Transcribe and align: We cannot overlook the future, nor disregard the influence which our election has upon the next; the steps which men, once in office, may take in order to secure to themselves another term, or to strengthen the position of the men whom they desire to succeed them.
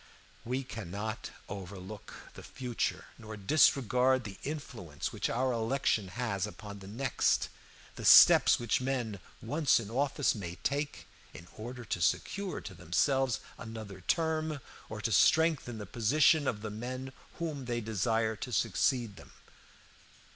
We 0.43 0.63
cannot 0.63 1.29
overlook 1.47 2.15
the 2.33 2.41
future, 2.41 3.05
nor 3.19 3.37
disregard 3.37 4.23
the 4.23 4.39
influence 4.41 5.13
which 5.13 5.29
our 5.29 5.51
election 5.51 6.07
has 6.07 6.47
upon 6.47 6.79
the 6.79 6.87
next; 6.87 7.49
the 7.97 8.03
steps 8.03 8.57
which 8.57 8.81
men, 8.81 9.19
once 9.43 9.79
in 9.79 9.91
office, 9.91 10.33
may 10.33 10.55
take 10.63 11.05
in 11.35 11.47
order 11.55 11.85
to 11.85 12.01
secure 12.01 12.61
to 12.61 12.73
themselves 12.73 13.41
another 13.59 14.01
term, 14.01 14.59
or 14.89 15.01
to 15.01 15.11
strengthen 15.11 15.77
the 15.77 15.85
position 15.85 16.47
of 16.47 16.63
the 16.63 16.71
men 16.71 17.13
whom 17.37 17.65
they 17.65 17.79
desire 17.79 18.35
to 18.37 18.51
succeed 18.51 19.17
them. 19.17 19.31